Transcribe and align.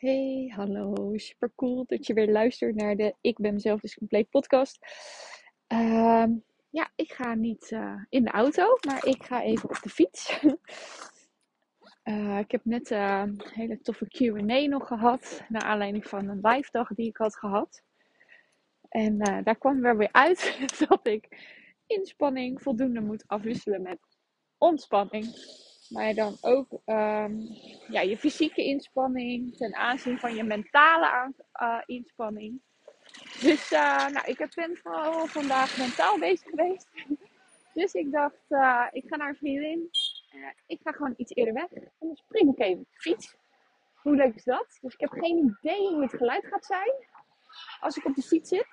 Hey, 0.00 0.52
hallo. 0.54 1.12
Super 1.16 1.52
cool 1.54 1.84
dat 1.86 2.06
je 2.06 2.14
weer 2.14 2.30
luistert 2.30 2.74
naar 2.74 2.96
de 2.96 3.14
Ik 3.20 3.38
ben 3.38 3.52
mezelf 3.54 3.80
dus 3.80 3.94
compleet 3.94 4.30
podcast. 4.30 4.78
Ehm, 5.66 6.30
ja, 6.70 6.90
ik 6.94 7.12
ga 7.12 7.34
niet 7.34 7.70
uh, 7.70 8.04
in 8.08 8.24
de 8.24 8.30
auto, 8.30 8.76
maar 8.86 9.06
ik 9.06 9.22
ga 9.22 9.42
even 9.42 9.68
op 9.68 9.78
de 9.82 9.88
fiets. 9.88 10.42
uh, 12.04 12.38
ik 12.44 12.50
heb 12.50 12.64
net 12.64 12.90
een 12.90 13.42
hele 13.52 13.80
toffe 13.80 14.06
Q&A 14.08 14.66
nog 14.66 14.86
gehad, 14.86 15.42
naar 15.48 15.62
aanleiding 15.62 16.06
van 16.06 16.28
een 16.28 16.40
live 16.42 16.68
dag 16.70 16.88
die 16.88 17.08
ik 17.08 17.16
had 17.16 17.36
gehad. 17.36 17.82
En 18.88 19.18
daar 19.18 19.58
kwam 19.58 19.84
er 19.84 19.96
weer 19.96 20.12
uit 20.12 20.58
dat 20.88 21.06
ik 21.06 21.28
inspanning 21.86 22.62
voldoende 22.62 23.00
moet 23.00 23.24
afwisselen 23.26 23.82
met 23.82 23.98
ontspanning. 24.58 25.24
Maar 25.90 26.14
dan 26.14 26.36
ook 26.40 26.72
um, 26.72 27.48
ja, 27.88 28.00
je 28.00 28.16
fysieke 28.18 28.64
inspanning 28.64 29.56
ten 29.56 29.74
aanzien 29.74 30.18
van 30.18 30.34
je 30.34 30.42
mentale 30.42 31.32
uh, 31.62 31.80
inspanning. 31.86 32.60
Dus 33.40 33.72
uh, 33.72 34.08
nou, 34.08 34.26
ik 34.26 34.50
ben 34.54 34.76
vooral 34.76 35.26
vandaag 35.26 35.78
mentaal 35.78 36.18
bezig 36.18 36.48
geweest. 36.48 36.88
Dus 37.74 37.92
ik 37.92 38.12
dacht, 38.12 38.44
uh, 38.48 38.86
ik 38.92 39.04
ga 39.06 39.16
naar 39.16 39.28
een 39.28 39.36
vriendin. 39.36 39.90
ik 40.66 40.80
ga 40.82 40.92
gewoon 40.92 41.14
iets 41.16 41.34
eerder 41.34 41.54
weg. 41.54 41.72
En 41.72 41.90
dan 41.98 42.16
spring 42.16 42.52
ik 42.52 42.58
even 42.58 42.80
op 42.80 42.88
de 42.92 43.00
fiets. 43.00 43.36
Hoe 43.94 44.14
leuk 44.14 44.34
is 44.34 44.44
dat? 44.44 44.78
Dus 44.80 44.94
ik 44.94 45.00
heb 45.00 45.10
geen 45.10 45.56
idee 45.58 45.88
hoe 45.88 46.02
het 46.02 46.16
geluid 46.16 46.46
gaat 46.46 46.64
zijn 46.64 46.92
als 47.80 47.96
ik 47.96 48.04
op 48.04 48.14
de 48.14 48.22
fiets 48.22 48.48
zit. 48.48 48.66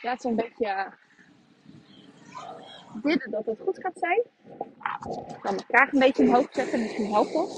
Ja, 0.00 0.10
het 0.10 0.18
is 0.18 0.30
een 0.30 0.36
beetje 0.36 0.92
bidden 3.02 3.30
dat 3.30 3.46
het 3.46 3.60
goed 3.60 3.78
gaat 3.78 3.98
zijn. 3.98 4.22
Ik 5.28 5.40
kan 5.40 5.54
mijn 5.54 5.66
kraag 5.66 5.92
een 5.92 5.98
beetje 5.98 6.22
omhoog 6.22 6.48
zetten, 6.50 6.80
misschien 6.80 7.12
helpt 7.12 7.32
dat. 7.32 7.48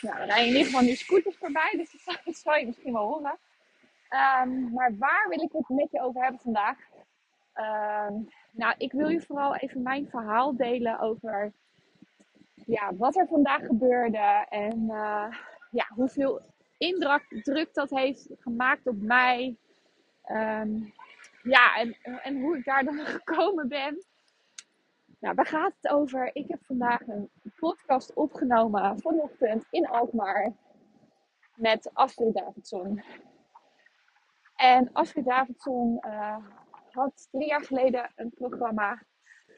Nou, 0.00 0.16
er 0.20 0.26
rijden 0.26 0.46
in 0.46 0.52
ieder 0.52 0.64
geval 0.64 0.80
nu 0.82 0.94
scooters 0.94 1.36
voorbij, 1.36 1.72
dus 1.76 2.04
dat 2.24 2.36
zal 2.36 2.54
je 2.54 2.66
misschien 2.66 2.92
wel 2.92 3.06
horen. 3.06 3.38
Um, 4.42 4.72
maar 4.72 4.96
waar 4.98 5.26
wil 5.28 5.40
ik 5.42 5.52
het 5.52 5.68
met 5.68 5.90
je 5.90 6.00
over 6.00 6.22
hebben 6.22 6.40
vandaag? 6.40 6.78
Um, 7.54 8.28
nou, 8.50 8.74
ik 8.78 8.92
wil 8.92 9.08
je 9.08 9.20
vooral 9.20 9.56
even 9.56 9.82
mijn 9.82 10.08
verhaal 10.08 10.56
delen 10.56 11.00
over 11.00 11.52
ja, 12.66 12.94
wat 12.94 13.16
er 13.16 13.26
vandaag 13.26 13.66
gebeurde 13.66 14.46
en 14.48 14.82
uh, 14.82 15.34
ja, 15.70 15.86
hoeveel 15.88 16.40
indruk 16.78 17.68
dat 17.72 17.90
heeft 17.90 18.28
gemaakt 18.38 18.86
op 18.86 19.00
mij. 19.00 19.56
Um, 20.30 20.92
ja, 21.48 21.76
en, 21.76 21.96
en 22.22 22.40
hoe 22.40 22.56
ik 22.56 22.64
daar 22.64 22.84
dan 22.84 22.98
gekomen 23.16 23.68
ben. 23.68 24.04
Nou, 25.20 25.34
waar 25.34 25.46
gaat 25.46 25.72
het 25.80 25.92
over? 25.92 26.30
Ik 26.32 26.48
heb 26.48 26.64
vandaag 26.64 27.06
een 27.06 27.30
podcast 27.56 28.14
opgenomen 28.14 29.00
vanochtend 29.00 29.66
in 29.70 29.88
Alkmaar 29.88 30.52
met 31.54 31.90
Astrid 31.92 32.34
Davidson. 32.34 33.02
En 34.54 34.92
Astrid 34.92 35.24
Davidson 35.24 36.02
uh, 36.06 36.36
had 36.90 37.28
drie 37.30 37.46
jaar 37.46 37.64
geleden 37.64 38.12
een 38.14 38.30
programma 38.30 39.02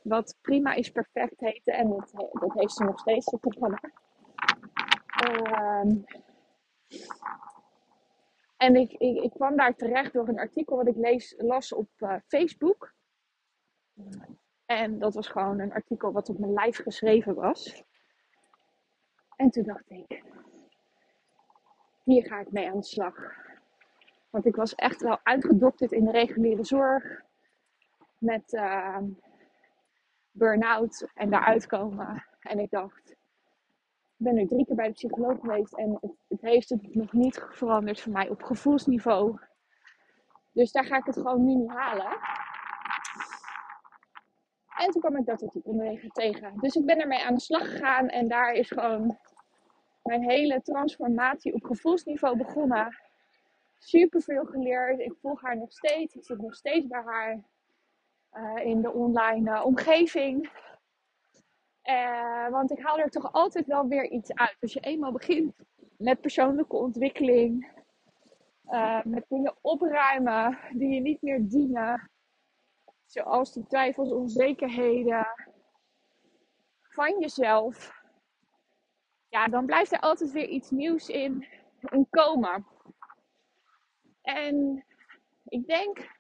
wat 0.02 0.38
Prima 0.40 0.72
is 0.74 0.90
Perfect 0.90 1.40
heette. 1.40 1.72
En 1.72 1.88
dat, 1.88 2.10
dat 2.32 2.52
heeft 2.54 2.72
ze 2.72 2.84
nog 2.84 2.98
steeds, 2.98 3.30
het 3.30 3.40
programma. 3.40 3.80
Uh, 5.28 5.92
en 8.60 8.76
ik, 8.76 8.92
ik, 8.92 9.30
kwam 9.30 9.56
daar 9.56 9.74
terecht 9.74 10.12
door 10.12 10.28
een 10.28 10.38
artikel 10.38 10.76
wat 10.76 10.86
ik 10.86 11.34
las 11.36 11.72
op 11.72 11.88
uh, 11.98 12.16
Facebook. 12.26 12.94
En 14.66 14.98
dat 14.98 15.14
was 15.14 15.28
gewoon 15.28 15.60
een 15.60 15.72
artikel 15.72 16.12
wat 16.12 16.28
op 16.28 16.38
mijn 16.38 16.52
lijf 16.52 16.76
geschreven 16.76 17.34
was. 17.34 17.84
En 19.36 19.50
toen 19.50 19.62
dacht 19.62 19.90
ik, 19.90 20.22
hier 22.04 22.26
ga 22.26 22.40
ik 22.40 22.52
mee 22.52 22.70
aan 22.70 22.76
de 22.76 22.82
slag. 22.82 23.14
Want 24.30 24.46
ik 24.46 24.56
was 24.56 24.74
echt 24.74 25.02
wel 25.02 25.18
uitgedokterd 25.22 25.92
in 25.92 26.04
de 26.04 26.10
reguliere 26.10 26.64
zorg. 26.64 27.22
Met 28.18 28.52
uh, 28.52 28.98
burn-out 30.30 31.06
en 31.14 31.30
daaruit 31.30 31.66
komen. 31.66 32.26
En 32.40 32.58
ik 32.58 32.70
dacht, 32.70 33.16
ben 34.22 34.34
nu 34.34 34.46
drie 34.46 34.66
keer 34.66 34.76
bij 34.76 34.86
de 34.86 34.92
psycholoog 34.92 35.40
geweest 35.40 35.74
en 35.74 35.98
het, 36.00 36.12
het, 36.28 36.40
heeft 36.40 36.68
het 36.68 36.94
nog 36.94 37.12
niet 37.12 37.46
veranderd 37.50 38.00
voor 38.00 38.12
mij 38.12 38.28
op 38.28 38.42
gevoelsniveau. 38.42 39.38
Dus 40.52 40.72
daar 40.72 40.84
ga 40.84 40.96
ik 40.96 41.04
het 41.04 41.16
gewoon 41.16 41.44
nu 41.44 41.54
niet 41.54 41.70
halen. 41.70 42.18
En 44.76 44.90
toen 44.90 45.00
kwam 45.00 45.16
ik 45.16 45.26
dat 45.26 45.42
artikel 45.42 45.98
tegen. 46.12 46.52
Dus 46.60 46.74
ik 46.74 46.86
ben 46.86 47.00
ermee 47.00 47.24
aan 47.24 47.34
de 47.34 47.40
slag 47.40 47.70
gegaan 47.70 48.08
en 48.08 48.28
daar 48.28 48.52
is 48.52 48.70
gewoon 48.70 49.18
mijn 50.02 50.22
hele 50.22 50.62
transformatie 50.62 51.54
op 51.54 51.64
gevoelsniveau 51.64 52.36
begonnen. 52.36 52.98
Super 53.78 54.22
veel 54.22 54.44
geleerd. 54.44 54.98
Ik 54.98 55.14
volg 55.20 55.42
haar 55.42 55.56
nog 55.56 55.72
steeds. 55.72 56.14
Ik 56.14 56.24
zit 56.24 56.40
nog 56.40 56.54
steeds 56.54 56.86
bij 56.86 57.02
haar 57.02 57.40
uh, 58.32 58.66
in 58.66 58.82
de 58.82 58.92
online 58.92 59.50
uh, 59.50 59.64
omgeving. 59.64 60.50
Uh, 61.90 62.48
want 62.48 62.70
ik 62.70 62.82
haal 62.82 62.98
er 62.98 63.10
toch 63.10 63.32
altijd 63.32 63.66
wel 63.66 63.88
weer 63.88 64.10
iets 64.10 64.34
uit. 64.34 64.56
Als 64.60 64.72
je 64.72 64.80
eenmaal 64.80 65.12
begint 65.12 65.54
met 65.98 66.20
persoonlijke 66.20 66.76
ontwikkeling, 66.76 67.72
uh, 68.66 69.04
met 69.04 69.24
dingen 69.28 69.56
opruimen 69.60 70.58
die 70.72 70.94
je 70.94 71.00
niet 71.00 71.22
meer 71.22 71.48
dienen, 71.48 72.10
zoals 73.06 73.52
de 73.52 73.66
twijfels, 73.66 74.12
onzekerheden 74.12 75.26
van 76.82 77.20
jezelf, 77.20 77.92
ja, 79.28 79.46
dan 79.46 79.66
blijft 79.66 79.92
er 79.92 80.00
altijd 80.00 80.30
weer 80.30 80.48
iets 80.48 80.70
nieuws 80.70 81.08
in, 81.08 81.46
in 81.80 82.06
komen. 82.10 82.66
En 84.22 84.84
ik 85.44 85.66
denk 85.66 86.10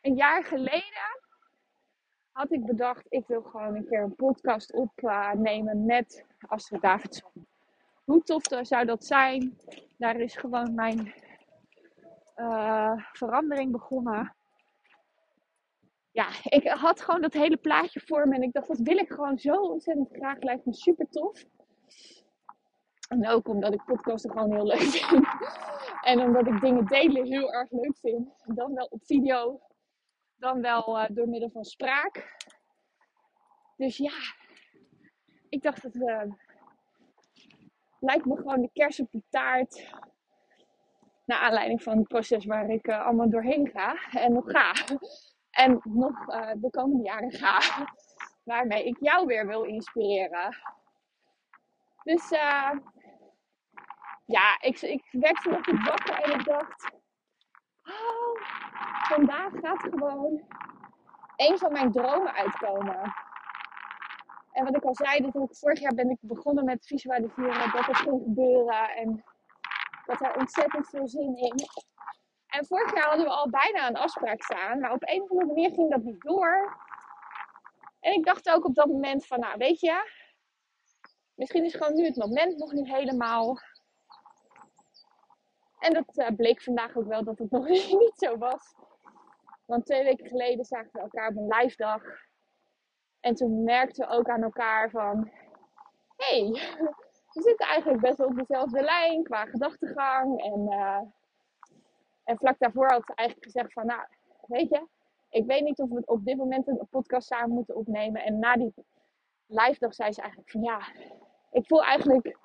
een 0.00 0.14
jaar 0.14 0.44
geleden 0.44 1.27
had 2.38 2.52
ik 2.52 2.66
bedacht, 2.66 3.06
ik 3.08 3.26
wil 3.26 3.42
gewoon 3.42 3.74
een 3.74 3.86
keer 3.86 4.02
een 4.02 4.14
podcast 4.14 4.72
opnemen 4.72 5.84
met 5.84 6.24
Astrid 6.46 6.82
Davidson. 6.82 7.46
Hoe 8.04 8.22
tof 8.22 8.42
zou 8.62 8.84
dat 8.84 9.04
zijn? 9.04 9.58
Daar 9.96 10.20
is 10.20 10.36
gewoon 10.36 10.74
mijn 10.74 11.14
uh, 12.36 12.92
verandering 13.12 13.72
begonnen. 13.72 14.36
Ja, 16.10 16.28
ik 16.42 16.68
had 16.68 17.00
gewoon 17.00 17.20
dat 17.20 17.32
hele 17.32 17.56
plaatje 17.56 18.00
voor 18.00 18.28
me 18.28 18.34
en 18.34 18.42
ik 18.42 18.52
dacht, 18.52 18.68
dat 18.68 18.78
wil 18.78 18.96
ik 18.96 19.10
gewoon 19.10 19.38
zo 19.38 19.54
ontzettend 19.54 20.08
graag. 20.12 20.38
Lijkt 20.38 20.66
me 20.66 20.74
super 20.74 21.08
tof. 21.08 21.44
En 23.08 23.28
ook 23.28 23.48
omdat 23.48 23.74
ik 23.74 23.84
podcasten 23.84 24.30
gewoon 24.30 24.52
heel 24.52 24.66
leuk 24.66 24.80
vind. 25.08 25.26
en 26.00 26.20
omdat 26.20 26.46
ik 26.46 26.60
dingen 26.60 26.86
delen 26.86 27.24
heel 27.24 27.52
erg 27.52 27.70
leuk 27.70 27.96
vind. 27.96 28.28
Dan 28.46 28.74
wel 28.74 28.86
op 28.86 29.04
video 29.04 29.60
dan 30.38 30.60
wel 30.60 31.00
uh, 31.00 31.06
door 31.08 31.28
middel 31.28 31.50
van 31.50 31.64
spraak. 31.64 32.36
Dus 33.76 33.96
ja, 33.96 34.12
ik 35.48 35.62
dacht 35.62 35.82
dat 35.82 35.94
uh, 35.94 36.22
lijkt 38.00 38.24
me 38.24 38.36
gewoon 38.36 38.60
de 38.60 38.70
kers 38.72 39.00
op 39.00 39.10
de 39.10 39.22
taart. 39.30 39.90
Naar 41.24 41.38
aanleiding 41.38 41.82
van 41.82 41.98
het 41.98 42.08
proces 42.08 42.44
waar 42.44 42.70
ik 42.70 42.86
uh, 42.86 43.06
allemaal 43.06 43.30
doorheen 43.30 43.68
ga 43.68 43.94
en 44.10 44.32
nog 44.32 44.50
ga. 44.50 44.72
En 45.50 45.80
nog 45.84 46.26
de 46.56 46.68
komende 46.70 47.04
jaren 47.04 47.32
ga. 47.32 47.86
Waarmee 48.44 48.84
ik 48.84 48.96
jou 49.00 49.26
weer 49.26 49.46
wil 49.46 49.62
inspireren. 49.62 50.56
Dus 52.02 52.28
ja, 54.24 54.60
ik, 54.60 54.80
ik 54.80 55.08
werd 55.10 55.38
vanochtend 55.38 55.84
wakker 55.84 56.20
en 56.20 56.38
ik 56.38 56.44
dacht 56.44 56.90
oh, 57.82 58.42
vandaag 59.08 59.47
gaat 59.62 59.80
gewoon 59.80 60.42
een 61.36 61.58
van 61.58 61.72
mijn 61.72 61.92
dromen 61.92 62.32
uitkomen. 62.32 63.14
En 64.52 64.64
wat 64.64 64.76
ik 64.76 64.84
al 64.84 64.94
zei, 64.94 65.20
dat 65.20 65.36
ook 65.36 65.56
vorig 65.56 65.80
jaar 65.80 65.94
ben 65.94 66.10
ik 66.10 66.18
begonnen 66.20 66.64
met 66.64 66.86
visualiseren 66.86 67.72
dat 67.72 67.86
het 67.86 67.96
ging 67.96 68.22
gebeuren. 68.22 68.90
En 68.90 69.24
ik 69.90 70.04
had 70.06 70.18
daar 70.18 70.36
ontzettend 70.36 70.88
veel 70.88 71.08
zin 71.08 71.36
in. 71.36 71.54
En 72.46 72.66
vorig 72.66 72.94
jaar 72.94 73.08
hadden 73.08 73.26
we 73.26 73.32
al 73.32 73.50
bijna 73.50 73.88
een 73.88 73.96
afspraak 73.96 74.42
staan. 74.42 74.80
Maar 74.80 74.92
op 74.92 75.02
een 75.02 75.22
of 75.22 75.30
andere 75.30 75.46
manier 75.46 75.70
ging 75.70 75.90
dat 75.90 76.02
niet 76.02 76.20
door. 76.20 76.76
En 78.00 78.12
ik 78.12 78.24
dacht 78.24 78.50
ook 78.50 78.64
op 78.64 78.74
dat 78.74 78.86
moment 78.86 79.26
van, 79.26 79.40
nou 79.40 79.56
weet 79.56 79.80
je, 79.80 80.10
misschien 81.34 81.64
is 81.64 81.74
gewoon 81.74 81.94
nu 81.94 82.04
het 82.04 82.16
moment 82.16 82.58
nog 82.58 82.72
niet 82.72 82.88
helemaal. 82.88 83.58
En 85.78 85.92
dat 85.92 86.16
uh, 86.16 86.36
bleek 86.36 86.62
vandaag 86.62 86.96
ook 86.96 87.06
wel 87.06 87.24
dat 87.24 87.38
het 87.38 87.50
nog 87.50 87.68
niet 88.02 88.14
zo 88.16 88.36
was. 88.38 88.74
Want 89.68 89.86
twee 89.86 90.04
weken 90.04 90.26
geleden 90.26 90.64
zagen 90.64 90.90
we 90.92 91.00
elkaar 91.00 91.28
op 91.28 91.36
een 91.36 91.54
live 91.58 91.76
dag. 91.76 92.02
En 93.20 93.34
toen 93.34 93.64
merkten 93.64 94.08
we 94.08 94.14
ook 94.14 94.28
aan 94.28 94.42
elkaar 94.42 94.90
van, 94.90 95.30
hé, 96.16 96.40
hey, 96.40 96.50
we 97.34 97.42
zitten 97.42 97.66
eigenlijk 97.66 98.00
best 98.00 98.16
wel 98.16 98.26
op 98.26 98.36
dezelfde 98.36 98.82
lijn 98.82 99.22
qua 99.22 99.44
gedachtegang. 99.44 100.42
En, 100.42 100.66
uh, 100.68 101.00
en 102.24 102.38
vlak 102.38 102.58
daarvoor 102.58 102.90
had 102.90 103.06
ze 103.06 103.14
eigenlijk 103.14 103.50
gezegd 103.50 103.72
van, 103.72 103.86
nou, 103.86 104.00
weet 104.46 104.68
je, 104.68 104.86
ik 105.28 105.46
weet 105.46 105.62
niet 105.62 105.78
of 105.78 105.88
we 105.88 106.02
op 106.04 106.24
dit 106.24 106.36
moment 106.36 106.66
een 106.66 106.86
podcast 106.90 107.26
samen 107.26 107.54
moeten 107.54 107.76
opnemen. 107.76 108.22
En 108.22 108.38
na 108.38 108.54
die 108.54 108.74
live 109.46 109.78
dag 109.78 109.94
zei 109.94 110.12
ze 110.12 110.20
eigenlijk 110.20 110.50
van, 110.50 110.62
ja, 110.62 110.80
ik 111.50 111.66
voel 111.66 111.84
eigenlijk 111.84 112.38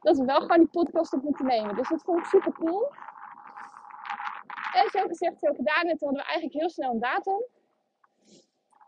dat 0.00 0.18
we 0.18 0.24
wel 0.24 0.40
gewoon 0.40 0.58
die 0.58 0.68
podcast 0.68 1.12
op 1.12 1.22
moeten 1.22 1.46
nemen. 1.46 1.76
Dus 1.76 1.88
dat 1.88 2.02
vond 2.02 2.18
ik 2.18 2.24
super 2.24 2.52
cool. 2.52 2.92
En 4.78 4.90
zo 4.90 5.06
gezegd, 5.06 5.38
zo 5.38 5.52
gedaan. 5.52 5.82
En 5.82 5.98
toen 5.98 6.08
hadden 6.08 6.26
we 6.26 6.30
eigenlijk 6.30 6.54
heel 6.54 6.70
snel 6.70 6.90
een 6.92 7.00
datum. 7.00 7.44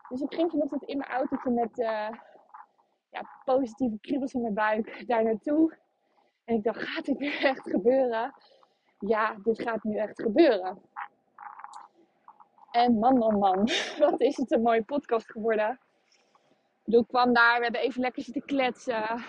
Dus 0.08 0.20
ik 0.20 0.34
ging 0.34 0.50
vanochtend 0.50 0.82
in 0.82 0.98
mijn 0.98 1.10
autootje 1.10 1.50
met 1.50 1.78
uh, 1.78 2.08
ja, 3.10 3.40
positieve 3.44 3.98
kriebels 4.00 4.32
in 4.32 4.40
mijn 4.40 4.54
buik 4.54 5.04
daar 5.06 5.24
naartoe. 5.24 5.78
En 6.44 6.54
ik 6.54 6.62
dacht, 6.62 6.82
gaat 6.82 7.04
dit 7.04 7.18
nu 7.18 7.32
echt 7.52 7.70
gebeuren? 7.70 8.34
Ja, 8.98 9.36
dit 9.42 9.62
gaat 9.62 9.82
nu 9.82 9.96
echt 9.96 10.22
gebeuren. 10.22 10.82
En 12.70 12.98
man, 12.98 13.18
man, 13.18 13.38
man, 13.38 13.68
wat 13.98 14.20
is 14.20 14.36
het 14.36 14.50
een 14.50 14.62
mooie 14.62 14.84
podcast 14.84 15.30
geworden. 15.30 15.80
Ik 16.84 16.94
ik 16.94 17.06
kwam 17.06 17.32
daar, 17.32 17.56
we 17.56 17.62
hebben 17.62 17.80
even 17.80 18.00
lekker 18.00 18.22
zitten 18.22 18.44
kletsen. 18.44 19.24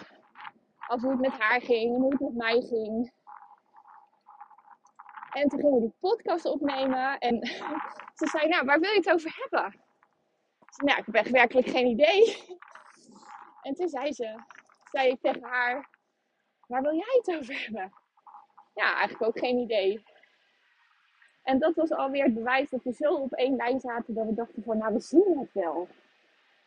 Over 0.87 1.09
hoe 1.09 1.11
het 1.11 1.19
met 1.19 1.39
haar 1.39 1.61
ging 1.61 1.97
hoe 1.97 2.11
het 2.11 2.19
met 2.19 2.35
mij 2.35 2.61
ging. 2.61 3.11
En 5.31 5.49
toen 5.49 5.59
gingen 5.59 5.73
we 5.73 5.79
die 5.79 5.95
podcast 5.99 6.45
opnemen. 6.45 7.19
En 7.19 7.47
ze 8.19 8.27
zei, 8.31 8.47
nou, 8.47 8.65
waar 8.65 8.79
wil 8.79 8.91
je 8.91 8.97
het 8.97 9.11
over 9.11 9.35
hebben? 9.39 9.79
Zei, 10.69 10.87
nou, 10.87 10.99
ik 10.99 11.05
heb 11.05 11.15
echt 11.15 11.29
werkelijk 11.29 11.67
geen 11.67 11.87
idee. 11.87 12.37
En 13.61 13.73
toen 13.73 13.89
zei 13.89 14.13
ze, 14.13 14.43
zei 14.91 15.09
ik 15.09 15.21
tegen 15.21 15.43
haar, 15.43 15.89
waar 16.67 16.81
wil 16.81 16.93
jij 16.93 17.21
het 17.23 17.35
over 17.35 17.63
hebben? 17.63 17.93
Ja, 18.73 18.95
eigenlijk 18.95 19.23
ook 19.23 19.39
geen 19.39 19.57
idee. 19.57 20.03
En 21.43 21.59
dat 21.59 21.75
was 21.75 21.91
alweer 21.91 22.23
het 22.23 22.33
bewijs 22.33 22.69
dat 22.69 22.83
we 22.83 22.93
zo 22.93 23.13
op 23.13 23.33
één 23.33 23.55
lijn 23.55 23.79
zaten 23.79 24.13
dat 24.13 24.25
we 24.25 24.33
dachten 24.33 24.63
van, 24.63 24.77
nou, 24.77 24.93
we 24.93 24.99
zien 24.99 25.39
het 25.39 25.53
wel. 25.53 25.87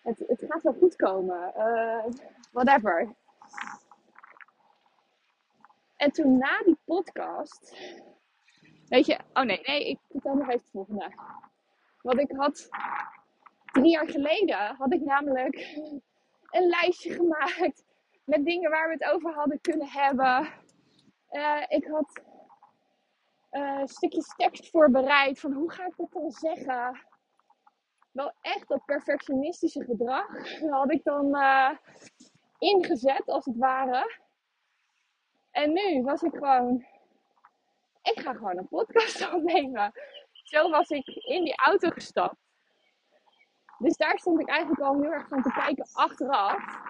Het, 0.03 0.19
het 0.27 0.45
gaat 0.49 0.63
wel 0.63 0.73
goed 0.73 0.97
komen. 0.97 1.53
Uh, 1.57 2.05
whatever. 2.53 3.15
En 5.97 6.11
toen 6.13 6.39
na 6.39 6.63
die 6.65 6.79
podcast, 6.85 7.77
weet 8.89 9.07
je, 9.07 9.19
oh 9.33 9.43
nee, 9.43 9.61
nee, 9.63 9.89
ik 9.89 9.99
vertel 10.11 10.35
nog 10.35 10.47
even 10.47 10.61
het 10.61 10.71
volgende. 10.71 11.13
Want 12.03 12.19
ik 12.19 12.31
had 12.37 12.69
drie 13.73 13.91
jaar 13.91 14.09
geleden, 14.09 14.75
had 14.77 14.93
ik 14.93 15.01
namelijk 15.01 15.57
een 16.51 16.67
lijstje 16.67 17.13
gemaakt 17.13 17.85
met 18.25 18.45
dingen 18.45 18.71
waar 18.71 18.89
we 18.89 18.93
het 18.93 19.13
over 19.13 19.35
hadden 19.35 19.61
kunnen 19.61 19.89
hebben. 19.89 20.53
Uh, 21.31 21.63
ik 21.69 21.87
had 21.87 22.23
uh, 23.51 23.85
stukjes 23.85 24.35
tekst 24.37 24.71
voorbereid 24.71 25.41
van 25.41 25.53
hoe 25.53 25.71
ga 25.71 25.87
ik 25.87 25.97
dat 25.97 26.13
dan 26.13 26.31
zeggen. 26.31 27.07
Wel 28.13 28.33
echt 28.41 28.69
dat 28.69 28.85
perfectionistische 28.85 29.85
gedrag 29.85 30.27
had 30.71 30.93
ik 30.93 31.05
dan 31.05 31.27
uh, 31.37 31.71
ingezet 32.59 33.27
als 33.27 33.45
het 33.45 33.57
ware. 33.57 34.21
En 35.51 35.73
nu 35.73 36.03
was 36.03 36.23
ik 36.23 36.35
gewoon, 36.35 36.85
ik 38.13 38.21
ga 38.21 38.33
gewoon 38.33 38.59
een 38.59 38.69
podcast 38.69 39.29
opnemen. 39.35 39.93
Zo 40.33 40.71
was 40.71 40.89
ik 40.89 41.07
in 41.07 41.45
die 41.45 41.57
auto 41.57 41.91
gestapt. 41.91 42.37
Dus 43.79 43.97
daar 43.97 44.19
stond 44.19 44.41
ik 44.41 44.49
eigenlijk 44.49 44.81
al 44.81 45.01
heel 45.01 45.13
erg 45.13 45.29
van 45.29 45.43
te 45.43 45.53
kijken 45.53 45.89
achteraf. 45.93 46.83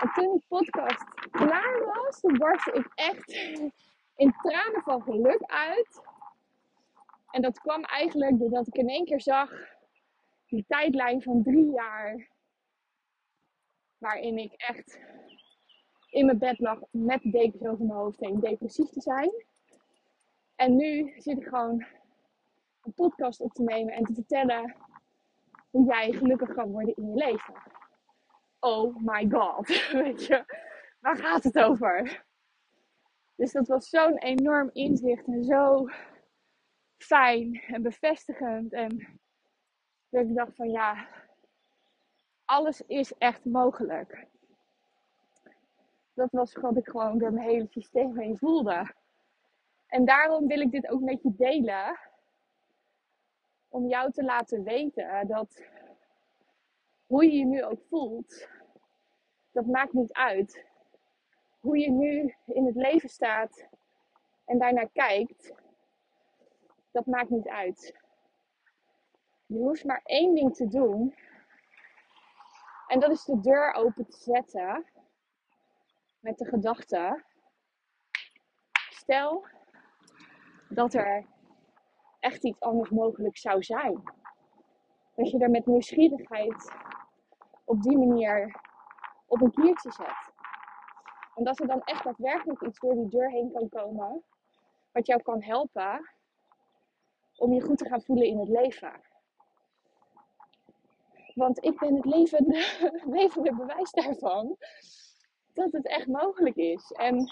En 0.00 0.10
toen 0.14 0.32
die 0.32 0.44
podcast 0.48 1.04
klaar 1.30 1.84
was, 1.84 2.20
barstte 2.20 2.72
ik 2.72 2.88
echt 2.94 3.32
in 4.22 4.34
tranen 4.42 4.82
van 4.82 5.02
geluk 5.02 5.42
uit. 5.42 6.02
En 7.30 7.42
dat 7.42 7.60
kwam 7.60 7.82
eigenlijk 7.82 8.38
doordat 8.38 8.66
ik 8.66 8.74
in 8.74 8.88
één 8.88 9.04
keer 9.04 9.20
zag 9.20 9.50
die 10.46 10.64
tijdlijn 10.68 11.22
van 11.22 11.42
drie 11.42 11.70
jaar. 11.70 12.28
Waarin 13.98 14.38
ik 14.38 14.52
echt 14.52 14.98
in 16.14 16.26
mijn 16.26 16.38
bed 16.38 16.58
lag 16.58 16.78
met 16.90 17.22
de 17.22 17.30
dekens 17.30 17.66
over 17.66 17.84
mijn 17.84 17.98
hoofd 17.98 18.20
heen 18.20 18.40
depressief 18.40 18.90
te 18.90 19.00
zijn. 19.00 19.30
En 20.54 20.76
nu 20.76 21.14
zit 21.16 21.38
ik 21.38 21.44
gewoon 21.44 21.84
een 22.82 22.94
podcast 22.94 23.40
op 23.40 23.52
te 23.52 23.62
nemen 23.62 23.94
en 23.94 24.04
te 24.04 24.14
vertellen 24.14 24.74
hoe 25.70 25.86
jij 25.86 26.12
gelukkig 26.12 26.54
kan 26.54 26.70
worden 26.70 26.96
in 26.96 27.08
je 27.08 27.14
leven. 27.14 27.54
Oh 28.60 28.96
my 28.96 29.30
god, 29.30 29.66
weet 30.02 30.26
je, 30.26 30.44
waar 31.00 31.16
gaat 31.16 31.44
het 31.44 31.58
over? 31.58 32.24
Dus 33.34 33.52
dat 33.52 33.68
was 33.68 33.88
zo'n 33.88 34.18
enorm 34.18 34.70
inzicht 34.72 35.26
en 35.26 35.44
zo 35.44 35.88
fijn 36.96 37.62
en 37.66 37.82
bevestigend. 37.82 38.72
En 38.72 39.20
dat 40.08 40.24
ik 40.24 40.34
dacht 40.34 40.56
van 40.56 40.70
ja, 40.70 41.08
alles 42.44 42.80
is 42.80 43.12
echt 43.18 43.44
mogelijk. 43.44 44.26
Dat 46.14 46.30
was 46.30 46.54
wat 46.54 46.76
ik 46.76 46.88
gewoon 46.88 47.18
door 47.18 47.32
mijn 47.32 47.48
hele 47.48 47.66
systeem 47.70 48.18
heen 48.18 48.38
voelde. 48.38 48.94
En 49.86 50.04
daarom 50.04 50.46
wil 50.46 50.60
ik 50.60 50.70
dit 50.70 50.88
ook 50.88 51.00
met 51.00 51.22
je 51.22 51.34
delen. 51.36 51.98
Om 53.68 53.88
jou 53.88 54.12
te 54.12 54.24
laten 54.24 54.62
weten 54.62 55.26
dat 55.26 55.62
hoe 57.06 57.24
je 57.24 57.38
je 57.38 57.44
nu 57.44 57.64
ook 57.64 57.80
voelt, 57.88 58.48
dat 59.52 59.66
maakt 59.66 59.92
niet 59.92 60.12
uit 60.12 60.64
hoe 61.60 61.78
je 61.78 61.90
nu 61.90 62.34
in 62.46 62.66
het 62.66 62.74
leven 62.74 63.08
staat 63.08 63.66
en 64.44 64.58
daarnaar 64.58 64.88
kijkt, 64.92 65.52
dat 66.90 67.06
maakt 67.06 67.30
niet 67.30 67.48
uit. 67.48 67.94
Je 69.46 69.58
hoeft 69.58 69.84
maar 69.84 70.00
één 70.04 70.34
ding 70.34 70.54
te 70.54 70.68
doen. 70.68 71.14
En 72.86 73.00
dat 73.00 73.10
is 73.10 73.24
de 73.24 73.40
deur 73.40 73.72
open 73.72 74.06
te 74.06 74.16
zetten 74.16 74.86
met 76.24 76.38
de 76.38 76.44
gedachte: 76.44 77.24
stel 78.88 79.46
dat 80.68 80.94
er 80.94 81.26
echt 82.20 82.44
iets 82.44 82.60
anders 82.60 82.90
mogelijk 82.90 83.38
zou 83.38 83.62
zijn. 83.62 84.02
Dat 85.14 85.30
je 85.30 85.38
er 85.38 85.50
met 85.50 85.66
nieuwsgierigheid 85.66 86.72
op 87.64 87.82
die 87.82 87.98
manier 87.98 88.60
op 89.26 89.40
een 89.40 89.50
kiertje 89.50 89.92
zet. 89.92 90.32
En 91.34 91.44
dat 91.44 91.60
er 91.60 91.66
dan 91.66 91.82
echt 91.82 92.04
daadwerkelijk 92.04 92.62
iets 92.62 92.78
door 92.78 92.94
die 92.94 93.08
deur 93.08 93.30
heen 93.30 93.52
kan 93.52 93.68
komen. 93.68 94.24
Wat 94.92 95.06
jou 95.06 95.22
kan 95.22 95.42
helpen 95.42 96.10
om 97.36 97.52
je 97.52 97.62
goed 97.62 97.78
te 97.78 97.88
gaan 97.88 98.02
voelen 98.02 98.26
in 98.26 98.38
het 98.38 98.48
leven. 98.48 99.00
Want 101.34 101.64
ik 101.64 101.78
ben 101.78 101.94
het 101.94 102.04
levende, 102.04 102.88
levende 103.18 103.54
bewijs 103.54 103.90
daarvan 103.90 104.56
dat 105.54 105.72
het 105.72 105.86
echt 105.86 106.06
mogelijk 106.06 106.56
is. 106.56 106.92
En 106.92 107.26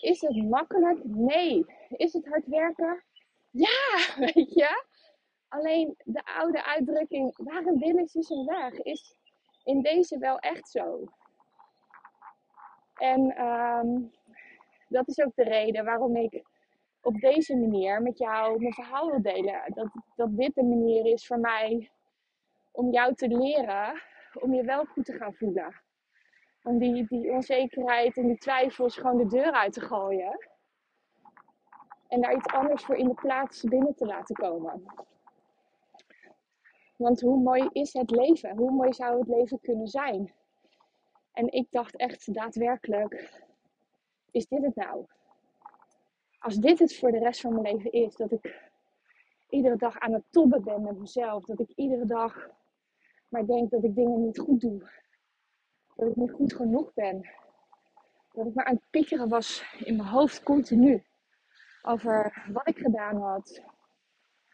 is 0.00 0.20
het 0.20 0.36
makkelijk? 0.36 1.04
Nee. 1.04 1.64
Is 1.88 2.12
het 2.12 2.26
hard 2.26 2.46
werken? 2.46 3.02
Ja, 3.50 3.98
weet 4.34 4.54
je. 4.54 4.84
Alleen 5.48 5.94
de 6.04 6.24
oude 6.24 6.64
uitdrukking, 6.64 7.36
waar 7.36 7.66
een 7.66 7.78
wil 7.78 7.96
is, 7.96 8.14
is 8.14 8.30
een 8.30 8.46
weg, 8.46 8.72
is 8.72 9.14
in 9.64 9.82
deze 9.82 10.18
wel 10.18 10.38
echt 10.38 10.68
zo. 10.68 11.04
En 12.94 13.42
um, 13.46 14.12
dat 14.88 15.08
is 15.08 15.20
ook 15.20 15.34
de 15.34 15.44
reden 15.44 15.84
waarom 15.84 16.16
ik 16.16 16.42
op 17.02 17.20
deze 17.20 17.56
manier 17.56 18.02
met 18.02 18.18
jou 18.18 18.60
mijn 18.60 18.72
verhaal 18.72 19.10
wil 19.10 19.22
delen. 19.22 19.62
Dat, 19.74 19.90
dat 20.16 20.36
dit 20.36 20.54
de 20.54 20.62
manier 20.62 21.06
is 21.06 21.26
voor 21.26 21.38
mij 21.38 21.90
om 22.70 22.92
jou 22.92 23.14
te 23.14 23.28
leren 23.28 24.02
om 24.40 24.54
je 24.54 24.64
wel 24.64 24.84
goed 24.84 25.04
te 25.04 25.16
gaan 25.16 25.34
voelen. 25.34 25.81
Om 26.62 26.78
die, 26.78 27.32
onzekerheid 27.32 28.16
en 28.16 28.26
die 28.26 28.38
twijfels 28.38 28.96
gewoon 28.96 29.16
de 29.16 29.26
deur 29.26 29.52
uit 29.52 29.72
te 29.72 29.80
gooien. 29.80 30.48
En 32.08 32.20
daar 32.20 32.34
iets 32.34 32.52
anders 32.52 32.84
voor 32.84 32.96
in 32.96 33.08
de 33.08 33.14
plaats 33.14 33.62
binnen 33.62 33.94
te 33.94 34.06
laten 34.06 34.34
komen. 34.34 34.82
Want 36.96 37.20
hoe 37.20 37.42
mooi 37.42 37.68
is 37.72 37.92
het 37.92 38.10
leven? 38.10 38.56
Hoe 38.56 38.70
mooi 38.70 38.92
zou 38.92 39.18
het 39.18 39.28
leven 39.28 39.60
kunnen 39.60 39.88
zijn? 39.88 40.32
En 41.32 41.52
ik 41.52 41.66
dacht 41.70 41.96
echt 41.96 42.34
daadwerkelijk, 42.34 43.42
is 44.30 44.46
dit 44.46 44.62
het 44.62 44.74
nou? 44.74 45.06
Als 46.38 46.56
dit 46.56 46.78
het 46.78 46.98
voor 46.98 47.12
de 47.12 47.18
rest 47.18 47.40
van 47.40 47.52
mijn 47.52 47.74
leven 47.74 47.92
is, 47.92 48.16
dat 48.16 48.32
ik 48.32 48.70
iedere 49.48 49.76
dag 49.76 49.98
aan 49.98 50.12
het 50.12 50.24
tobben 50.30 50.64
ben 50.64 50.82
met 50.82 50.98
mezelf, 50.98 51.44
dat 51.44 51.60
ik 51.60 51.70
iedere 51.74 52.06
dag 52.06 52.50
maar 53.28 53.46
denk 53.46 53.70
dat 53.70 53.84
ik 53.84 53.94
dingen 53.94 54.24
niet 54.24 54.38
goed 54.38 54.60
doe. 54.60 54.90
Dat 56.02 56.10
ik 56.10 56.16
niet 56.16 56.32
goed 56.32 56.52
genoeg 56.52 56.94
ben. 56.94 57.30
Dat 58.32 58.46
ik 58.46 58.54
maar 58.54 58.64
aan 58.64 58.74
het 58.74 58.90
piekeren 58.90 59.28
was 59.28 59.64
in 59.78 59.96
mijn 59.96 60.08
hoofd 60.08 60.42
continu. 60.42 61.04
Over 61.82 62.44
wat 62.52 62.68
ik 62.68 62.78
gedaan 62.78 63.16
had. 63.16 63.62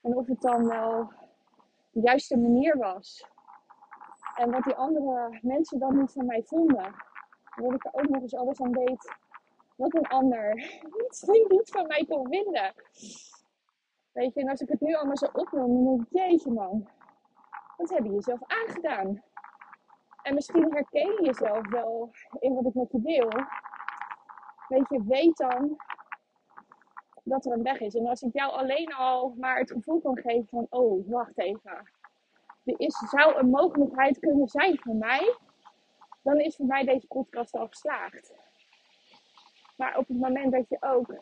En 0.02 0.16
of 0.16 0.26
het 0.26 0.40
dan 0.40 0.66
wel 0.66 1.12
de 1.90 2.00
juiste 2.00 2.38
manier 2.38 2.76
was. 2.76 3.26
En 4.34 4.50
wat 4.50 4.62
die 4.62 4.74
andere 4.74 5.38
mensen 5.42 5.78
dan 5.78 5.98
niet 5.98 6.12
van 6.12 6.26
mij 6.26 6.42
vonden. 6.42 6.84
En 7.54 7.62
dat 7.62 7.74
ik 7.74 7.84
er 7.84 7.94
ook 7.94 8.08
nog 8.08 8.22
eens 8.22 8.34
alles 8.34 8.60
aan 8.60 8.72
deed 8.72 9.16
wat 9.76 9.94
een 9.94 10.08
ander 10.08 10.54
niet 11.48 11.70
van 11.70 11.86
mij 11.86 12.04
kon 12.08 12.28
vinden. 12.28 12.74
Weet 14.12 14.34
je, 14.34 14.40
en 14.40 14.48
als 14.48 14.60
ik 14.60 14.68
het 14.68 14.80
nu 14.80 14.94
allemaal 14.94 15.16
zo 15.16 15.28
opnoem, 15.32 15.84
dan 15.84 15.96
denk 15.96 16.00
ik, 16.00 16.18
jeetje 16.18 16.50
man, 16.50 16.88
wat 17.76 17.90
heb 17.90 18.04
je 18.04 18.12
jezelf 18.12 18.40
aangedaan? 18.46 19.22
En 20.28 20.34
misschien 20.34 20.72
herken 20.72 21.12
je 21.12 21.22
jezelf 21.22 21.68
wel 21.68 22.10
in 22.38 22.54
wat 22.54 22.66
ik 22.66 22.74
met 22.74 22.92
je 22.92 23.00
deel. 23.00 23.30
Weet 24.68 24.88
je, 24.88 25.04
weet 25.04 25.36
dan 25.36 25.76
dat 27.24 27.46
er 27.46 27.52
een 27.52 27.62
weg 27.62 27.80
is. 27.80 27.94
En 27.94 28.06
als 28.06 28.22
ik 28.22 28.32
jou 28.32 28.52
alleen 28.52 28.94
al 28.94 29.34
maar 29.38 29.58
het 29.58 29.70
gevoel 29.70 30.00
kan 30.00 30.18
geven 30.18 30.46
van, 30.50 30.66
oh, 30.70 31.10
wacht 31.10 31.38
even. 31.38 31.90
Er 32.64 32.74
is, 32.80 33.04
zou 33.10 33.36
een 33.38 33.50
mogelijkheid 33.50 34.18
kunnen 34.18 34.48
zijn 34.48 34.78
voor 34.78 34.94
mij. 34.94 35.36
Dan 36.22 36.38
is 36.38 36.56
voor 36.56 36.66
mij 36.66 36.84
deze 36.84 37.06
podcast 37.06 37.54
al 37.54 37.68
geslaagd. 37.68 38.34
Maar 39.76 39.96
op 39.96 40.08
het 40.08 40.20
moment 40.20 40.52
dat 40.52 40.68
je 40.68 40.76
ook 40.80 41.14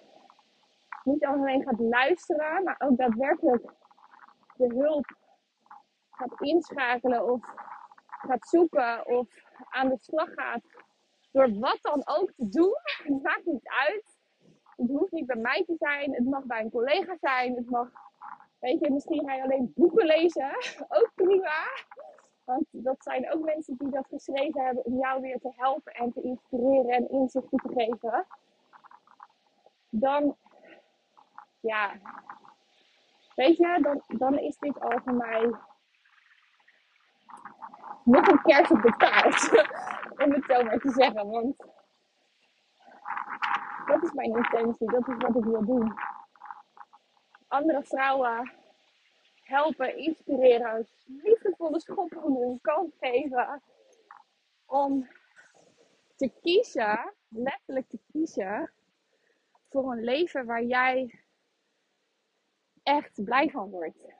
niet 1.05 1.25
alleen 1.25 1.63
gaat 1.63 1.81
luisteren, 1.81 2.65
maar 2.65 2.77
ook 2.79 2.97
daadwerkelijk 2.97 3.73
de 4.57 4.75
hulp 4.75 5.17
gaat 6.11 6.41
inschakelen 6.41 7.33
of 7.33 7.66
gaat 8.19 8.49
zoeken 8.49 9.07
of 9.07 9.29
aan 9.69 9.89
de 9.89 9.99
slag 9.99 10.29
gaat. 10.35 10.63
Door 11.31 11.59
wat 11.59 11.79
dan 11.83 12.03
ook 12.05 12.33
te 12.37 12.49
doen. 12.49 12.79
Het 13.13 13.23
maakt 13.23 13.45
niet 13.45 13.69
uit. 13.69 14.17
Het 14.77 14.89
hoeft 14.89 15.13
niet 15.13 15.27
bij 15.27 15.37
mij 15.37 15.65
te 15.65 15.75
zijn. 15.79 16.13
Het 16.15 16.25
mag 16.25 16.45
bij 16.45 16.61
een 16.61 16.71
collega 16.71 17.17
zijn. 17.21 17.55
Het 17.55 17.71
mag, 17.71 17.89
weet 18.59 18.81
je, 18.81 18.91
misschien 18.91 19.29
ga 19.29 19.35
je 19.35 19.43
alleen 19.43 19.73
boeken 19.75 20.07
lezen. 20.07 20.51
Ook 20.99 21.11
prima. 21.15 21.65
Want 22.45 22.67
dat 22.71 23.03
zijn 23.03 23.33
ook 23.33 23.45
mensen 23.45 23.77
die 23.77 23.91
dat 23.91 24.07
geschreven 24.07 24.65
hebben 24.65 24.85
om 24.85 24.99
jou 24.99 25.21
weer 25.21 25.39
te 25.39 25.53
helpen 25.57 25.93
en 25.93 26.13
te 26.13 26.23
inspireren 26.23 26.91
en 26.91 27.11
inzichten 27.11 27.59
te 27.59 27.73
geven. 27.75 28.27
Dan, 29.89 30.37
ja, 31.61 31.93
weet 33.35 33.57
je, 33.57 33.79
dan, 33.83 34.03
dan 34.19 34.39
is 34.39 34.59
dit 34.59 34.81
al 34.81 35.01
voor 35.05 35.15
mij 35.15 35.51
nog 38.07 38.27
een 38.27 38.43
kerst 38.43 38.71
op 38.71 38.83
de 38.83 38.95
taart. 38.97 39.51
om 40.25 40.33
het 40.33 40.45
zo 40.45 40.63
maar 40.63 40.79
te 40.79 40.91
zeggen. 40.91 41.31
Want 41.31 41.57
dat 43.87 44.03
is 44.03 44.13
mijn 44.13 44.37
intentie. 44.37 44.91
Dat 44.91 45.09
is 45.09 45.15
wat 45.19 45.37
ik 45.37 45.45
wil 45.45 45.65
doen. 45.65 45.95
Andere 47.49 47.83
vrouwen 47.85 48.53
helpen, 49.43 49.97
inspireren. 49.97 50.87
Liefdevolle 51.05 51.81
schop 51.81 52.17
onder 52.17 52.43
hun 52.43 52.61
kant 52.61 52.95
geven. 53.01 53.63
Om 54.67 55.09
te 56.17 56.33
kiezen, 56.41 57.15
letterlijk 57.29 57.89
te 57.89 58.01
kiezen, 58.13 58.73
voor 59.69 59.93
een 59.93 60.05
leven 60.05 60.47
waar 60.47 60.63
jij 60.63 61.25
echt 62.83 63.25
blij 63.25 63.51
van 63.51 63.71
wordt. 63.71 64.15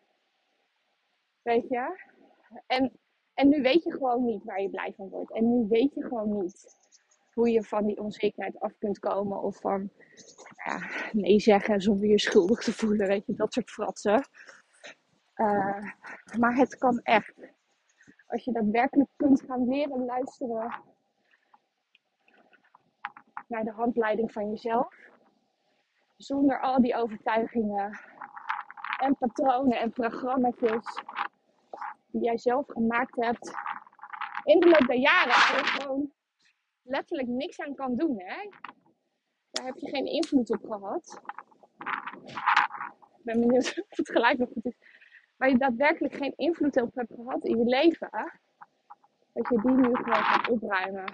Weet 1.43 1.69
je? 1.69 2.01
En 2.67 2.93
en 3.37 3.49
nu 3.49 3.63
weet 3.63 3.83
je 3.83 3.93
gewoon 3.93 4.25
niet 4.25 4.45
waar 4.45 4.61
je 4.61 4.71
blij 4.71 4.93
van 4.97 5.09
wordt. 5.09 5.33
En 5.33 5.49
nu 5.49 5.67
weet 5.69 5.95
je 5.95 6.03
gewoon 6.03 6.43
niet 6.43 6.77
hoe 7.33 7.51
je 7.51 7.63
van 7.63 7.87
die 7.87 8.01
onzekerheid 8.01 8.61
af 8.61 8.79
kunt 8.79 8.99
komen. 8.99 9.43
Of 9.43 9.61
van 9.61 9.91
ja, 10.65 10.81
nee 11.13 11.41
zeggen 11.41 11.81
zonder 11.81 12.09
je 12.09 12.19
schuldig 12.19 12.61
te 12.63 12.73
voelen. 12.73 13.07
Weet 13.07 13.27
je, 13.27 13.35
dat 13.35 13.53
soort 13.53 13.71
fratsen. 13.71 14.29
Uh, 15.37 15.85
maar 16.39 16.57
het 16.57 16.79
kan 16.79 17.01
echt. 17.03 17.35
Als 18.27 18.45
je 18.45 18.53
daadwerkelijk 18.53 19.11
kunt 19.17 19.43
gaan 19.43 19.69
leren 19.69 20.05
luisteren 20.05 20.83
naar 23.49 23.65
de 23.65 23.71
handleiding 23.71 24.33
van 24.33 24.51
jezelf. 24.51 24.95
Zonder 26.17 26.61
al 26.61 26.83
die 26.83 26.97
overtuigingen 26.97 27.99
en 29.01 29.17
patronen 29.17 29.81
en 29.81 29.93
programma's 29.93 30.55
die 32.17 32.25
jij 32.25 32.39
zelf 32.39 32.67
gemaakt 32.67 33.17
hebt 33.17 33.53
in 34.45 34.61
de 34.61 34.69
loop 34.69 34.87
der 34.87 34.99
jaren. 34.99 35.29
Waar 35.29 35.57
je 35.57 35.81
gewoon 35.81 36.13
letterlijk 36.83 37.29
niks 37.29 37.61
aan 37.61 37.75
kan 37.75 37.97
doen. 37.97 38.21
Hè? 38.21 38.49
Daar 39.51 39.67
heb 39.67 39.77
je 39.77 39.89
geen 39.89 40.07
invloed 40.07 40.51
op 40.51 40.65
gehad. 40.65 41.21
Ik 43.19 43.25
ben 43.25 43.41
benieuwd 43.41 43.79
of 43.89 43.97
het 43.97 44.11
gelijk 44.11 44.39
nog 44.39 44.49
goed 44.53 44.65
is. 44.65 44.77
Waar 45.37 45.49
je 45.49 45.59
daadwerkelijk 45.59 46.15
geen 46.15 46.33
invloed 46.37 46.81
op 46.81 46.95
hebt 46.95 47.13
gehad 47.15 47.45
in 47.45 47.59
je 47.59 47.65
leven. 47.65 48.11
Dat 49.33 49.49
je 49.49 49.61
die 49.61 49.71
nu 49.71 49.95
gewoon 49.95 50.25
gaat 50.25 50.49
opruimen. 50.49 51.05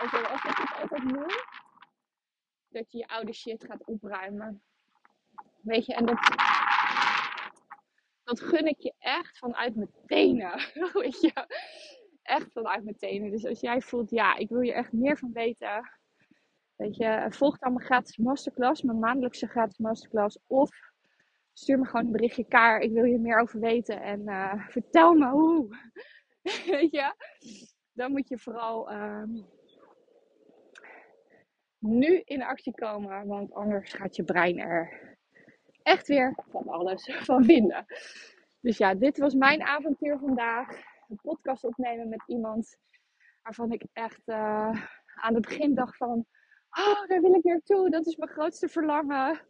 En 0.00 0.08
zoals 0.08 0.44
ik 0.44 0.56
het 0.56 0.80
altijd 0.82 1.04
noem. 1.04 1.28
Dat 2.68 2.92
je 2.92 2.98
je 2.98 3.08
oude 3.08 3.32
shit 3.32 3.64
gaat 3.64 3.84
opruimen. 3.84 4.62
Weet 5.60 5.86
je, 5.86 5.94
en 5.94 6.06
dat 6.06 6.18
dat 8.30 8.40
gun 8.40 8.66
ik 8.66 8.80
je 8.80 8.94
echt 8.98 9.38
vanuit 9.38 9.76
mijn 9.76 9.90
tenen. 10.06 10.52
Weet 11.02 11.20
je? 11.20 11.46
Echt 12.22 12.52
vanuit 12.52 12.84
mijn 12.84 12.96
tenen. 12.96 13.30
Dus 13.30 13.46
als 13.46 13.60
jij 13.60 13.80
voelt, 13.80 14.10
ja, 14.10 14.36
ik 14.36 14.48
wil 14.48 14.60
je 14.60 14.72
echt 14.72 14.92
meer 14.92 15.18
van 15.18 15.32
weten. 15.32 15.90
Weet 16.76 16.96
je, 16.96 17.26
volg 17.28 17.58
dan 17.58 17.72
mijn 17.72 17.84
gratis 17.84 18.16
masterclass, 18.16 18.82
mijn 18.82 18.98
maandelijkse 18.98 19.46
gratis 19.46 19.78
masterclass. 19.78 20.38
Of 20.46 20.70
stuur 21.52 21.78
me 21.78 21.86
gewoon 21.86 22.06
een 22.06 22.12
berichtje, 22.12 22.44
Kaar, 22.44 22.80
ik 22.80 22.92
wil 22.92 23.04
je 23.04 23.18
meer 23.18 23.40
over 23.40 23.60
weten. 23.60 24.02
En 24.02 24.20
uh, 24.20 24.68
vertel 24.68 25.14
me 25.14 25.28
hoe. 25.28 25.76
Weet 26.70 26.90
je? 26.90 27.14
Dan 27.92 28.10
moet 28.10 28.28
je 28.28 28.38
vooral 28.38 28.92
um, 28.92 29.46
nu 31.78 32.20
in 32.24 32.42
actie 32.42 32.74
komen, 32.74 33.26
want 33.26 33.52
anders 33.52 33.92
gaat 33.92 34.16
je 34.16 34.24
brein 34.24 34.58
er 34.58 35.18
echt 35.82 36.06
weer 36.06 36.34
van 36.48 36.68
alles 36.68 37.16
van 37.20 37.44
vinden. 37.44 37.84
Dus 38.60 38.76
ja, 38.76 38.94
dit 38.94 39.18
was 39.18 39.34
mijn 39.34 39.62
avontuur 39.62 40.18
vandaag. 40.18 40.68
Een 41.08 41.20
podcast 41.22 41.64
opnemen 41.64 42.08
met 42.08 42.22
iemand 42.26 42.76
waarvan 43.42 43.72
ik 43.72 43.84
echt 43.92 44.22
uh, 44.26 44.84
aan 45.14 45.34
het 45.34 45.42
begin 45.42 45.74
dacht 45.74 45.96
van... 45.96 46.26
Oh, 46.70 47.06
daar 47.06 47.20
wil 47.20 47.34
ik 47.34 47.44
naartoe. 47.44 47.90
Dat 47.90 48.06
is 48.06 48.16
mijn 48.16 48.30
grootste 48.30 48.68
verlangen. 48.68 49.40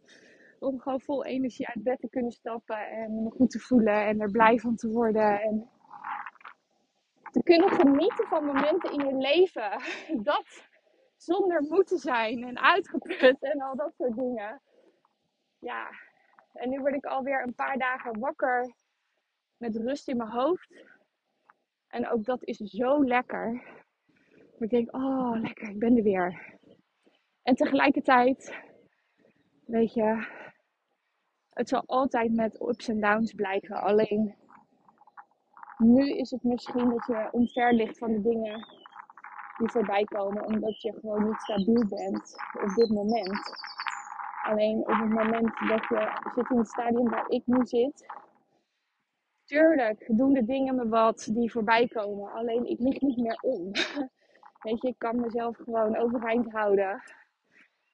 Om 0.59 0.79
gewoon 0.79 1.01
vol 1.01 1.25
energie 1.25 1.67
uit 1.67 1.83
bed 1.83 1.99
te 1.99 2.09
kunnen 2.09 2.31
stappen. 2.31 2.89
En 2.89 3.23
me 3.23 3.29
goed 3.29 3.49
te 3.49 3.59
voelen. 3.59 4.05
En 4.05 4.19
er 4.19 4.31
blij 4.31 4.59
van 4.59 4.75
te 4.75 4.89
worden. 4.89 5.41
En 5.41 5.69
te 7.31 7.43
kunnen 7.43 7.69
genieten 7.69 8.27
van 8.27 8.45
momenten 8.45 8.91
in 8.91 9.07
je 9.07 9.15
leven. 9.15 9.81
Dat 10.23 10.67
zonder 11.15 11.61
moeten 11.61 11.97
zijn. 11.97 12.43
En 12.43 12.59
uitgeput. 12.59 13.37
En 13.39 13.61
al 13.61 13.75
dat 13.75 13.93
soort 13.95 14.15
dingen. 14.15 14.61
Ja, 15.59 15.89
en 16.53 16.69
nu 16.69 16.79
word 16.79 16.93
ik 16.93 17.05
alweer 17.05 17.43
een 17.43 17.55
paar 17.55 17.77
dagen 17.77 18.19
wakker 18.19 18.75
met 19.57 19.75
rust 19.75 20.07
in 20.07 20.17
mijn 20.17 20.29
hoofd. 20.29 20.83
En 21.87 22.09
ook 22.09 22.25
dat 22.25 22.43
is 22.43 22.57
zo 22.57 23.03
lekker. 23.05 23.63
Ik 24.59 24.69
denk, 24.69 24.95
oh 24.95 25.41
lekker, 25.41 25.69
ik 25.69 25.79
ben 25.79 25.97
er 25.97 26.03
weer. 26.03 26.59
En 27.41 27.55
tegelijkertijd, 27.55 28.55
weet 29.65 29.93
je, 29.93 30.27
het 31.49 31.69
zal 31.69 31.83
altijd 31.85 32.33
met 32.33 32.61
ups 32.61 32.87
en 32.87 32.99
downs 32.99 33.33
blijven. 33.33 33.75
Alleen 33.75 34.35
nu 35.77 36.09
is 36.09 36.31
het 36.31 36.43
misschien 36.43 36.89
dat 36.89 37.05
je 37.05 37.29
omver 37.31 37.73
ligt 37.73 37.97
van 37.97 38.11
de 38.11 38.21
dingen 38.21 38.67
die 39.57 39.69
voorbij 39.69 40.03
komen, 40.03 40.45
omdat 40.45 40.81
je 40.81 40.93
gewoon 40.99 41.25
niet 41.27 41.41
stabiel 41.41 41.87
bent 41.87 42.35
op 42.63 42.75
dit 42.75 42.89
moment. 42.89 43.51
Alleen 44.41 44.77
op 44.77 44.97
het 44.99 45.09
moment 45.09 45.53
dat 45.67 45.87
je 45.89 46.29
zit 46.35 46.49
in 46.49 46.57
het 46.57 46.67
stadium 46.67 47.09
waar 47.09 47.29
ik 47.29 47.41
nu 47.45 47.65
zit, 47.65 48.05
tuurlijk 49.45 50.05
doen 50.07 50.33
de 50.33 50.45
dingen 50.45 50.75
me 50.75 50.87
wat 50.87 51.29
die 51.31 51.51
voorbij 51.51 51.87
komen. 51.87 52.31
Alleen 52.31 52.65
ik 52.65 52.79
lig 52.79 53.01
niet 53.01 53.17
meer 53.17 53.39
om. 53.41 53.71
Weet 54.63 54.81
je, 54.81 54.87
ik 54.87 54.97
kan 54.97 55.19
mezelf 55.19 55.57
gewoon 55.57 55.97
overeind 55.97 56.51
houden. 56.51 57.03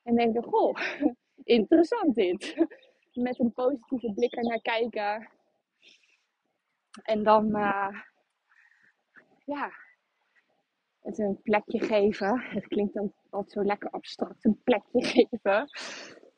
En 0.03 0.15
denken, 0.15 0.43
goh, 0.43 0.75
interessant 1.43 2.15
dit. 2.15 2.67
Met 3.13 3.39
een 3.39 3.53
positieve 3.53 4.13
blik 4.13 4.35
er 4.35 4.43
naar 4.43 4.61
kijken. 4.61 5.29
En 7.03 7.23
dan, 7.23 7.45
uh, 7.57 8.01
ja, 9.45 9.71
het 11.01 11.19
een 11.19 11.41
plekje 11.41 11.79
geven. 11.79 12.39
Het 12.39 12.67
klinkt 12.67 12.93
dan 12.93 13.13
altijd 13.29 13.51
zo 13.51 13.63
lekker 13.63 13.89
abstract, 13.89 14.45
een 14.45 14.61
plekje 14.63 15.03
geven. 15.03 15.69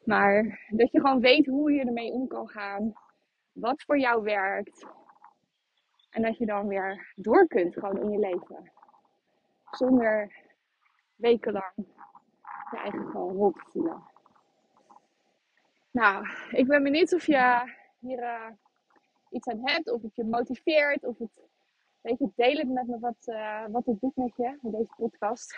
Maar 0.10 0.66
dat 0.70 0.92
je 0.92 1.00
gewoon 1.00 1.20
weet 1.20 1.46
hoe 1.46 1.72
je 1.72 1.86
ermee 1.86 2.12
om 2.12 2.28
kan 2.28 2.48
gaan. 2.48 2.94
Wat 3.52 3.84
voor 3.84 4.00
jou 4.00 4.24
werkt. 4.24 4.86
En 6.10 6.22
dat 6.22 6.38
je 6.38 6.46
dan 6.46 6.68
weer 6.68 7.14
door 7.16 7.48
kunt 7.48 7.74
gewoon 7.74 7.98
in 7.98 8.12
je 8.12 8.20
leven. 8.20 8.72
Zonder 9.72 10.36
wekenlang 11.16 11.74
je 12.72 12.78
eigen 12.78 13.10
gewoon 13.10 13.36
rot 13.36 13.54
te 13.54 13.66
voelen. 13.72 14.04
Nou, 15.92 16.28
ik 16.52 16.68
ben 16.68 16.84
benieuwd 16.84 17.14
of 17.14 17.26
je 17.26 17.74
hier 18.00 18.20
uh, 18.20 18.50
iets 19.30 19.48
aan 19.48 19.68
hebt, 19.70 19.92
of 19.92 20.02
het 20.02 20.16
je 20.16 20.24
motiveert, 20.24 21.04
of 21.04 21.18
het, 21.18 21.32
weet 22.02 22.20
je, 22.20 22.32
deel 22.36 22.66
met 22.66 22.88
me 22.88 23.00
wat, 23.00 23.28
uh, 23.28 23.66
wat 23.68 23.86
het 23.86 24.00
doet 24.00 24.16
met 24.16 24.36
je, 24.36 24.58
met 24.62 24.72
deze 24.72 24.94
podcast. 24.98 25.52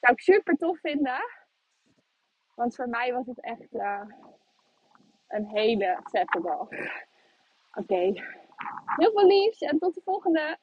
Zou 0.00 0.12
ik 0.12 0.20
super 0.20 0.56
tof 0.56 0.78
vinden. 0.78 1.41
Want 2.54 2.74
voor 2.74 2.88
mij 2.88 3.12
was 3.12 3.26
het 3.26 3.40
echt 3.40 3.72
uh, 3.72 4.00
een 5.28 5.46
hele 5.46 5.98
vette 6.02 6.40
dag. 6.42 6.68
Oké. 7.74 8.12
Heel 8.96 9.10
veel 9.12 9.26
liefs 9.26 9.60
en 9.60 9.78
tot 9.78 9.94
de 9.94 10.00
volgende. 10.04 10.56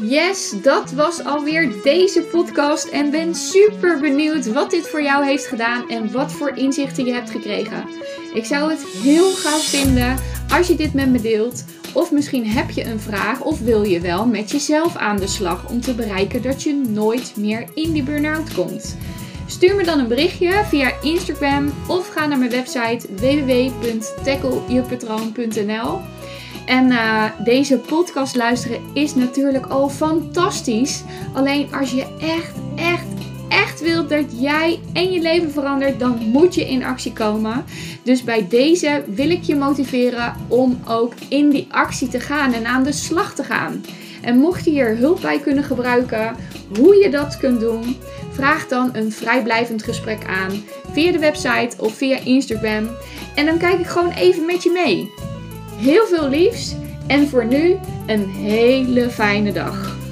Yes, 0.00 0.62
dat 0.62 0.92
was 0.92 1.24
alweer 1.24 1.82
deze 1.82 2.22
podcast 2.22 2.88
en 2.88 3.10
ben 3.10 3.34
super 3.34 4.00
benieuwd 4.00 4.52
wat 4.52 4.70
dit 4.70 4.88
voor 4.88 5.02
jou 5.02 5.24
heeft 5.24 5.46
gedaan 5.46 5.88
en 5.88 6.12
wat 6.12 6.32
voor 6.32 6.56
inzichten 6.56 7.04
je 7.04 7.12
hebt 7.12 7.30
gekregen. 7.30 7.88
Ik 8.34 8.44
zou 8.44 8.70
het 8.70 8.84
heel 8.84 9.30
gaaf 9.30 9.62
vinden 9.62 10.16
als 10.50 10.66
je 10.66 10.74
dit 10.74 10.94
met 10.94 11.08
me 11.08 11.20
deelt. 11.20 11.64
Of 11.94 12.12
misschien 12.12 12.46
heb 12.46 12.70
je 12.70 12.84
een 12.84 13.00
vraag 13.00 13.40
of 13.40 13.60
wil 13.60 13.82
je 13.82 14.00
wel 14.00 14.26
met 14.26 14.50
jezelf 14.50 14.96
aan 14.96 15.16
de 15.16 15.26
slag 15.26 15.70
om 15.70 15.80
te 15.80 15.94
bereiken 15.94 16.42
dat 16.42 16.62
je 16.62 16.74
nooit 16.74 17.36
meer 17.36 17.68
in 17.74 17.92
die 17.92 18.02
burn-out 18.02 18.54
komt. 18.54 18.96
Stuur 19.54 19.76
me 19.76 19.84
dan 19.84 19.98
een 19.98 20.08
berichtje 20.08 20.64
via 20.68 20.92
Instagram 21.02 21.72
of 21.86 22.08
ga 22.08 22.26
naar 22.26 22.38
mijn 22.38 22.50
website 22.50 23.06
www.tackleyourpatroon.nl. 23.16 26.00
En 26.66 26.90
uh, 26.90 27.24
deze 27.44 27.78
podcast 27.78 28.36
luisteren 28.36 28.80
is 28.94 29.14
natuurlijk 29.14 29.66
al 29.66 29.88
fantastisch. 29.88 31.02
Alleen 31.32 31.74
als 31.74 31.90
je 31.90 32.06
echt, 32.20 32.52
echt, 32.76 33.06
echt 33.48 33.80
wilt 33.80 34.08
dat 34.08 34.40
jij 34.40 34.80
en 34.92 35.12
je 35.12 35.20
leven 35.20 35.50
verandert, 35.50 36.00
dan 36.00 36.18
moet 36.18 36.54
je 36.54 36.68
in 36.68 36.84
actie 36.84 37.12
komen. 37.12 37.64
Dus 38.02 38.24
bij 38.24 38.46
deze 38.48 39.04
wil 39.06 39.30
ik 39.30 39.42
je 39.42 39.56
motiveren 39.56 40.34
om 40.48 40.80
ook 40.88 41.12
in 41.28 41.50
die 41.50 41.66
actie 41.70 42.08
te 42.08 42.20
gaan 42.20 42.52
en 42.52 42.66
aan 42.66 42.82
de 42.82 42.92
slag 42.92 43.34
te 43.34 43.44
gaan. 43.44 43.84
En 44.22 44.38
mocht 44.38 44.64
je 44.64 44.70
hier 44.70 44.96
hulp 44.96 45.20
bij 45.20 45.38
kunnen 45.38 45.64
gebruiken, 45.64 46.36
hoe 46.78 46.96
je 46.96 47.10
dat 47.10 47.36
kunt 47.36 47.60
doen, 47.60 47.96
vraag 48.34 48.68
dan 48.68 48.90
een 48.92 49.12
vrijblijvend 49.12 49.82
gesprek 49.82 50.26
aan 50.26 50.64
via 50.92 51.12
de 51.12 51.18
website 51.18 51.76
of 51.78 51.94
via 51.94 52.18
Instagram. 52.24 52.88
En 53.34 53.46
dan 53.46 53.58
kijk 53.58 53.78
ik 53.78 53.86
gewoon 53.86 54.10
even 54.12 54.46
met 54.46 54.62
je 54.62 54.70
mee. 54.70 55.12
Heel 55.76 56.06
veel 56.06 56.28
liefs 56.28 56.74
en 57.06 57.28
voor 57.28 57.46
nu 57.46 57.76
een 58.06 58.28
hele 58.28 59.10
fijne 59.10 59.52
dag. 59.52 60.03